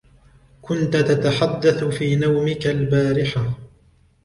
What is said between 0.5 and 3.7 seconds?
كنت تتحدث في نومك البارحة.